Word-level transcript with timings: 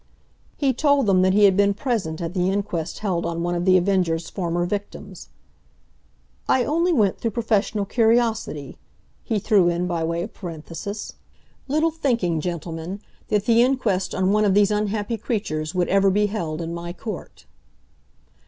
He 0.57 0.73
told 0.73 1.05
them 1.05 1.21
that 1.21 1.33
he 1.33 1.43
had 1.43 1.55
been 1.55 1.75
present 1.75 2.21
at 2.23 2.33
the 2.33 2.49
inquest 2.49 2.97
held 3.05 3.23
on 3.23 3.43
one 3.43 3.53
of 3.53 3.65
The 3.65 3.77
Avenger's 3.77 4.31
former 4.31 4.65
victims. 4.65 5.29
"I 6.49 6.63
only 6.63 6.91
went 6.91 7.19
through 7.19 7.29
professional 7.29 7.85
curiosity," 7.85 8.79
he 9.23 9.37
threw 9.37 9.69
in 9.69 9.85
by 9.85 10.03
way 10.03 10.23
of 10.23 10.33
parenthesis, 10.33 11.13
"little 11.67 11.91
thinking, 11.91 12.41
gentlemen, 12.41 12.99
that 13.27 13.45
the 13.45 13.61
inquest 13.61 14.15
on 14.15 14.31
one 14.31 14.43
of 14.43 14.55
these 14.55 14.71
unhappy 14.71 15.17
creatures 15.17 15.75
would 15.75 15.87
ever 15.89 16.09
be 16.09 16.25
held 16.25 16.61
in 16.63 16.73
my 16.73 16.93
court." 16.93 17.45